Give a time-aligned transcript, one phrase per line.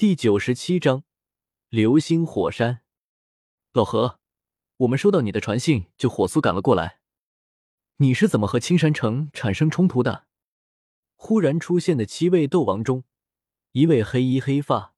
[0.00, 1.04] 第九十七章
[1.68, 2.80] 流星火山。
[3.74, 4.18] 老何，
[4.78, 7.00] 我们收到你的传信，就火速赶了过来。
[7.96, 10.24] 你是怎么和青山城产生冲突的？
[11.16, 13.04] 忽然出现的七位斗王中，
[13.72, 14.94] 一位黑衣黑发、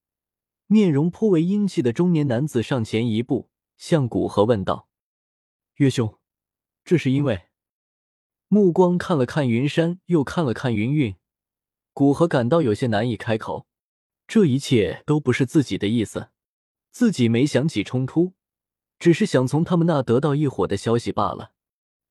[0.69, 4.89] 面容颇为英气的中年男子上前一步，向古河问道
[5.79, 6.17] ：“岳兄，
[6.85, 7.49] 这是因为……”
[8.47, 11.17] 目光看了看云山，又看了看云韵，
[11.93, 13.67] 古河感到有些难以开口。
[14.27, 16.31] 这一切都不是自己的意思，
[16.91, 18.35] 自己没想起冲突，
[18.99, 21.53] 只是想从他们那得到一伙的消息罢了。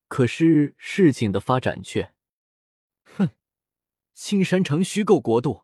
[0.08, 2.12] 可是事情的发展却……
[3.16, 3.30] 哼！
[4.14, 5.62] 青山城虚构国度，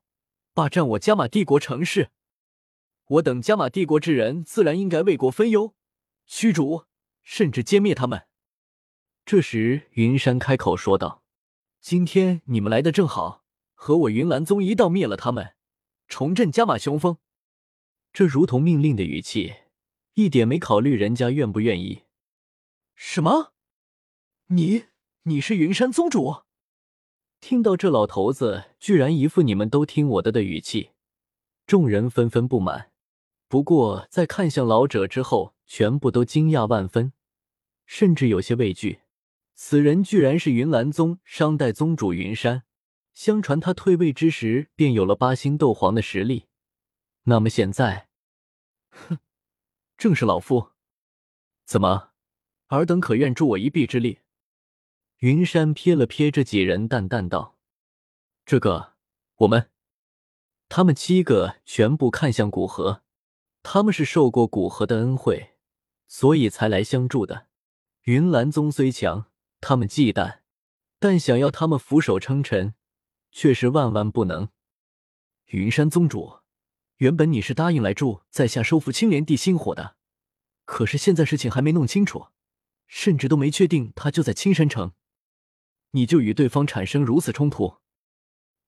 [0.55, 2.11] 霸占我加玛帝国城市，
[3.07, 5.75] 我等加玛帝国之人自然应该为国分忧，
[6.27, 6.87] 驱逐
[7.23, 8.27] 甚至歼灭他们。
[9.27, 11.23] 这时，云山开口说道
[11.81, 13.45] ：“今天你们来的正好，
[13.75, 15.55] 和我云岚宗一道灭了他们。”
[16.09, 17.19] 重振加马雄风，
[18.15, 19.53] 这如同命令的语气，
[20.15, 22.05] 一点没考虑人家愿不愿意。
[22.95, 23.53] 什么？
[24.47, 24.87] 你
[25.25, 26.45] 你是云山宗主？
[27.41, 30.91] 听到这老头子居然一副你们都听我的的语气，
[31.67, 32.91] 众人纷纷不满。
[33.47, 37.13] 不过在看向老者之后，全部都惊讶万分，
[37.85, 39.01] 甚至有些畏惧。
[39.55, 42.65] 此人居然是云岚宗商代宗主云山。
[43.19, 46.47] 相传他退位之时便有了八星斗皇的实力，
[47.25, 48.09] 那么现在，
[48.91, 49.19] 哼，
[49.97, 50.71] 正是老夫。
[51.65, 52.13] 怎么，
[52.69, 54.21] 尔等可愿助我一臂之力？
[55.17, 57.59] 云山瞥了瞥这几人，淡淡道
[58.47, 58.95] ：“这个，
[59.39, 59.69] 我们。”
[60.71, 63.03] 他们七个全部看向古河，
[63.65, 65.57] 他们是受过古河的恩惠，
[66.07, 67.49] 所以才来相助的。
[68.03, 69.29] 云岚宗虽强，
[69.61, 70.43] 他们忌惮，
[71.01, 72.77] 但想要他们俯首称臣。
[73.31, 74.49] 却是万万不能。
[75.47, 76.41] 云山宗主，
[76.97, 79.97] 原本你是答应来助在下收复青莲地心火的，
[80.65, 82.29] 可是现在事情还没弄清楚，
[82.87, 84.93] 甚至都没确定他就在青山城，
[85.93, 87.79] 你就与对方产生如此冲突。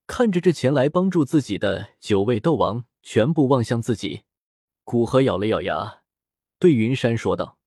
[0.07, 4.23] 看着这前来帮助自己的九位斗王全部望向自己，
[4.85, 6.03] 古河咬了咬牙，
[6.59, 7.59] 对云山说道：“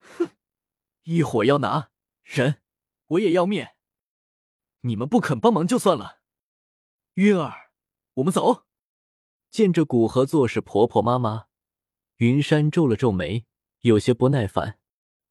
[0.00, 0.30] 哼，
[1.02, 1.90] 一伙要拿
[2.24, 2.62] 人，
[3.08, 3.76] 我也要灭。”
[4.82, 6.18] 你们不肯帮忙就算了，
[7.14, 7.70] 云儿，
[8.14, 8.64] 我们走。
[9.50, 11.46] 见着古河做事婆婆妈妈，
[12.16, 13.46] 云山皱了皱眉，
[13.82, 14.78] 有些不耐烦。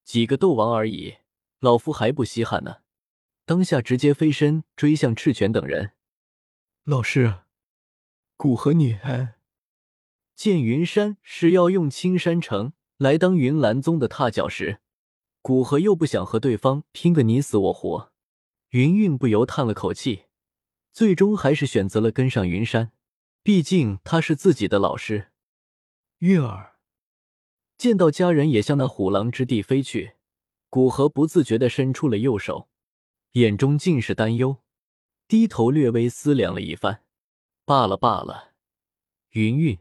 [0.06, 1.16] 几个斗王而已，
[1.60, 2.78] 老夫还不稀罕呢。
[3.46, 5.94] 当下直接飞身追向赤犬等人。
[6.84, 7.40] 老师，
[8.38, 8.98] 古河你……
[10.36, 14.80] 见云山是要用青山城来当云岚宗的踏脚石，
[15.42, 18.11] 古河又不想和对方拼个你死我活。
[18.72, 20.28] 云韵不由叹了口气，
[20.94, 22.94] 最终还是选择了跟上云山，
[23.44, 25.32] 毕竟他是自己的老师。
[26.20, 26.78] 韵儿
[27.78, 30.14] 见到家人也向那虎狼之地飞去，
[30.70, 32.70] 古河不自觉地伸出了右手，
[33.34, 34.64] 眼中尽是担忧，
[35.28, 37.04] 低头略微思量了一番，
[37.66, 38.54] 罢了罢了。
[39.32, 39.80] 云韵，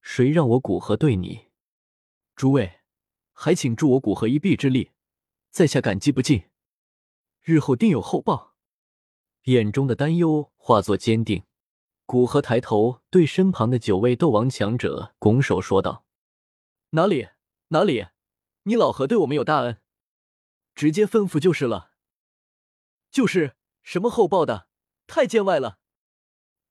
[0.00, 1.46] 谁让我古河对你？
[2.34, 2.80] 诸位，
[3.32, 4.90] 还请助我古河一臂之力，
[5.52, 6.47] 在下感激不尽。
[7.48, 8.52] 日后定有厚报，
[9.44, 11.44] 眼中的担忧化作坚定。
[12.04, 16.04] 古河抬头对身旁的九位斗王强者拱手说道
[16.92, 17.28] ：“哪里
[17.68, 18.08] 哪里，
[18.64, 19.80] 你老何对我们有大恩，
[20.74, 21.92] 直接吩咐就是了。
[23.10, 24.68] 就是什么厚报的，
[25.06, 25.78] 太见外了。”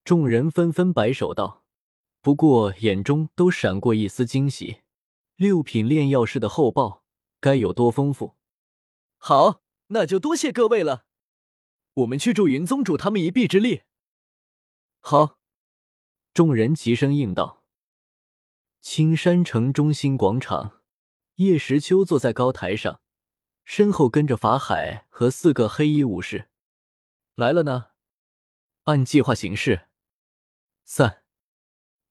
[0.06, 1.64] 众人纷纷摆手道，
[2.22, 4.82] 不过眼中都闪过一丝惊喜。
[5.38, 7.04] 六品炼药师的厚报
[7.40, 8.36] 该有多丰富？
[9.18, 9.64] 好。
[9.88, 11.06] 那就多谢各位了，
[11.94, 13.84] 我们去助云宗主他们一臂之力。
[15.00, 15.40] 好，
[16.34, 17.64] 众人齐声应道。
[18.82, 20.82] 青山城中心广场，
[21.36, 23.02] 叶时秋坐在高台上，
[23.64, 26.50] 身后跟着法海和四个黑衣武士。
[27.36, 27.92] 来了呢，
[28.84, 29.88] 按计划行事。
[30.84, 31.24] 散。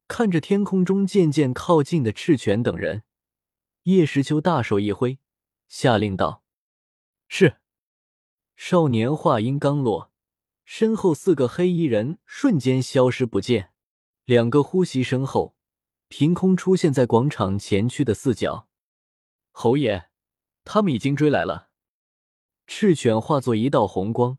[0.09, 3.03] 看着天空中渐渐靠近的赤犬等人，
[3.83, 5.19] 叶时秋大手一挥，
[5.67, 6.45] 下令道
[7.29, 7.57] ：“是。”
[8.57, 10.11] 少年话音刚落，
[10.65, 13.73] 身后四个黑衣人瞬间消失不见。
[14.25, 15.55] 两个呼吸声后，
[16.09, 18.67] 凭空出现在广场前区的四角。
[19.53, 20.09] 侯爷，
[20.65, 21.69] 他们已经追来了。
[22.67, 24.39] 赤犬化作一道红光，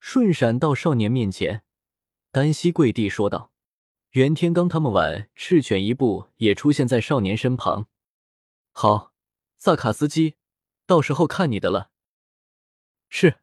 [0.00, 1.62] 瞬闪到少年面前，
[2.32, 3.52] 单膝跪地说道
[4.12, 7.86] ：“袁天罡他们晚，赤犬一步也出现在少年身旁。
[8.72, 9.12] 好，
[9.58, 10.36] 萨卡斯基，
[10.86, 11.90] 到时候看你的了。”
[13.08, 13.41] 是。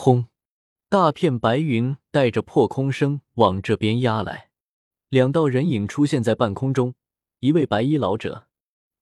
[0.00, 0.28] 轰！
[0.88, 4.50] 大片白云带着破空声往这边压来，
[5.08, 6.94] 两道人影出现在半空中，
[7.40, 8.46] 一位白衣老者，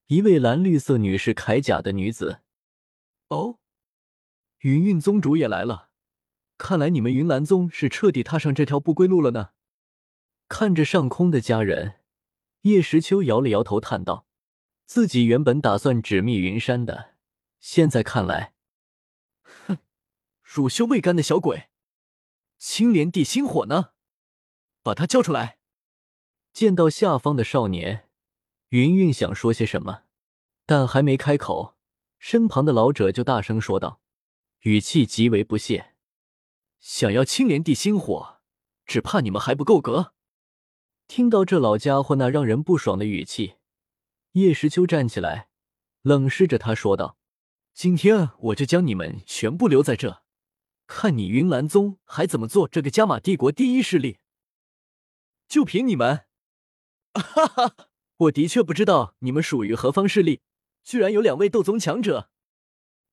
[0.06, 2.40] 一位蓝绿色女士铠甲的女子。
[3.28, 3.58] 哦，
[4.60, 5.90] 云韵宗主也来了，
[6.56, 9.50] 看来你们云岚宗是彻底踏上这条不归路了呢。
[10.48, 11.96] 看着上空的家人，
[12.62, 14.26] 叶时秋摇了摇头，叹道
[14.86, 17.16] ：“自己原本打算指密云山的，
[17.60, 18.54] 现在看来，
[20.56, 21.68] 乳臭未干的小鬼，
[22.56, 23.90] 青莲地心火呢？
[24.82, 25.58] 把他叫出来。”
[26.54, 28.08] 见到下方的少年，
[28.70, 30.04] 云云想说些什么，
[30.64, 31.76] 但还没开口，
[32.18, 34.00] 身旁的老者就大声说道，
[34.60, 35.92] 语气极为不屑
[36.80, 38.38] ：“想要青莲地心火，
[38.86, 40.14] 只怕你们还不够格。”
[41.06, 43.56] 听到这老家伙那让人不爽的语气，
[44.32, 45.50] 叶时秋站起来，
[46.00, 47.18] 冷视着他说道
[47.74, 50.22] ：“今天我就将你们全部留在这，
[50.86, 54.18] 看你云岚宗还怎么做这个加玛帝国第一势力。
[55.48, 56.26] 就凭你们！”
[57.14, 57.74] 哈哈，
[58.16, 60.42] 我的确不知道你们属于何方势力，
[60.84, 62.30] 居然有两位斗宗强者。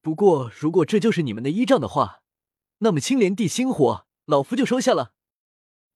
[0.01, 2.21] 不过，如果这就是你们的依仗的话，
[2.79, 5.13] 那么青莲地心火，老夫就收下了。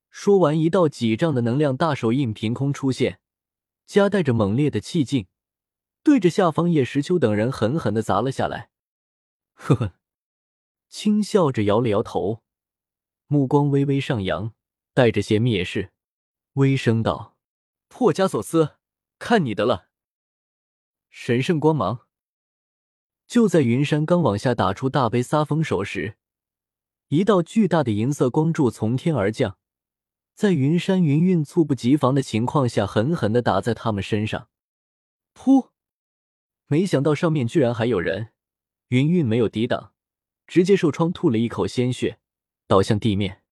[0.10, 3.20] 说完，一道几丈的能量大手印凭空出现，
[3.86, 5.28] 夹带着猛烈的气劲，
[6.02, 8.70] 对着下方叶石秋等人狠狠的砸了下来。
[9.54, 9.94] 呵呵，
[10.90, 12.44] 轻笑着摇了摇头，
[13.28, 14.54] 目光微微上扬，
[14.94, 15.92] 带着些蔑视，
[16.54, 17.36] 微声道。
[17.90, 18.78] 破枷锁司，
[19.18, 19.88] 看你的了！
[21.10, 22.08] 神圣光芒。
[23.26, 26.18] 就在云山刚往下打出大杯撒风手时，
[27.08, 29.58] 一道巨大的银色光柱从天而降，
[30.34, 34.50] 在云山云韵猝不及防的情况下，狠狠的打在他们身上。
[35.34, 35.70] 噗！
[36.68, 38.34] 没想到上面居然还有人，
[38.90, 39.94] 云韵没有抵挡，
[40.48, 42.18] 直接受创吐了一口鲜血，
[42.66, 43.44] 倒向地面。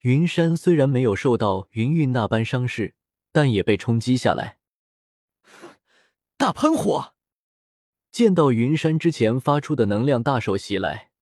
[0.00, 2.94] 云山虽然没有受到云韵那般伤势。
[3.32, 4.58] 但也被冲击下来。
[6.36, 7.14] 大喷火！
[8.10, 11.12] 见到云山之前发出的能量大手袭来，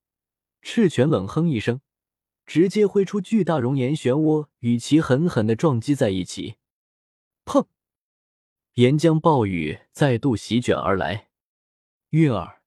[0.62, 1.82] 赤犬冷哼一声，
[2.46, 6.56] 直接挥出巨大熔岩漩涡，与其狠狠的撞击在一起。
[7.44, 7.66] 砰！
[8.74, 11.28] 岩浆暴雨再度席卷而来。
[12.10, 12.62] 韵儿，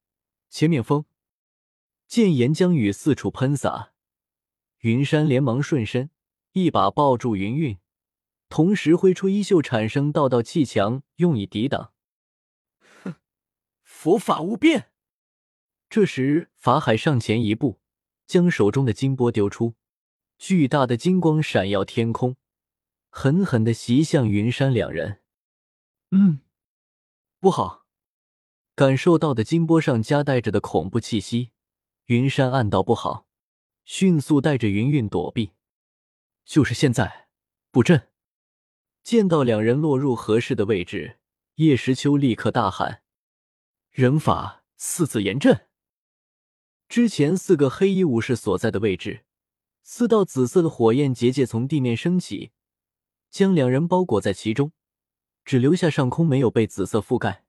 [0.48, 1.04] 前面风！
[2.12, 3.94] 见岩浆雨四处喷洒，
[4.80, 6.10] 云山连忙顺身，
[6.52, 7.78] 一把抱住云韵。
[8.50, 11.94] 同时挥出衣袖，产生道道气墙，用以抵挡。
[13.02, 13.14] 哼，
[13.82, 14.90] 佛法无边。
[15.88, 17.80] 这时，法海上前一步，
[18.26, 19.76] 将手中的金钵丢出，
[20.36, 22.36] 巨大的金光闪耀天空，
[23.08, 25.22] 狠狠的袭向云山两人。
[26.10, 26.40] 嗯，
[27.40, 27.86] 不好！
[28.74, 31.52] 感受到的金钵上夹带着的恐怖气息，
[32.06, 33.26] 云山暗道不好，
[33.84, 35.52] 迅速带着云韵躲避。
[36.44, 37.28] 就是现在，
[37.70, 38.08] 布阵！
[39.04, 41.18] 见到两人落入合适的位置，
[41.54, 43.02] 叶时秋立刻大喊
[43.90, 45.68] ：“人法四字严阵！”
[46.88, 49.24] 之前四个黑衣武士所在的位置，
[49.84, 52.50] 四道紫色的火焰结界从地面升起，
[53.30, 54.72] 将两人包裹在其中，
[55.44, 57.44] 只留下上空没有被紫色覆盖，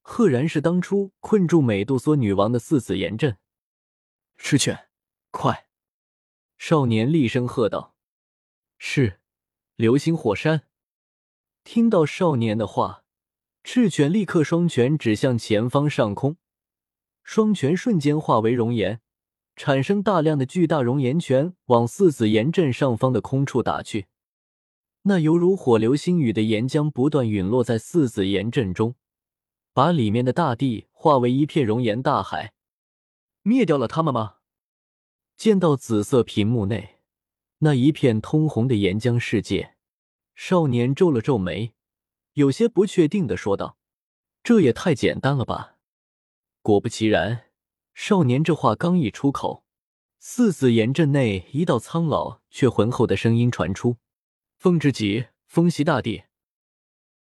[0.00, 3.36] 赫然是当初困住美杜莎女王的四子炎阵。
[4.38, 4.88] 赤犬，
[5.30, 5.66] 快！
[6.56, 7.96] 少年厉声喝道
[8.78, 9.20] ：“是，
[9.74, 10.68] 流星火山。”
[11.64, 13.02] 听到少年的话，
[13.64, 16.36] 赤犬立刻双拳指向前方上空，
[17.24, 19.00] 双拳瞬间化为熔岩，
[19.56, 24.06] 产生大量的巨大熔岩拳往四子岩阵上方的空处打去。
[25.02, 28.94] 那犹如火流星雨的岩浆不断陨落在四子岩阵中，
[29.72, 32.52] 把里面的大地化为一片熔岩大海。
[33.46, 34.38] 灭掉了他们吗？
[35.36, 36.98] 见到紫色屏幕内
[37.58, 39.76] 那一片通红的岩浆世界。
[40.34, 41.72] 少年皱了皱眉，
[42.32, 43.78] 有些不确定的说道
[44.42, 45.76] ：“这也太简单了吧！”
[46.60, 47.44] 果不其然，
[47.94, 49.64] 少年这话刚一出口，
[50.18, 53.98] 四子岩阵内一道苍老却浑厚的声音传出
[54.58, 56.24] ：“风之极，风袭大地，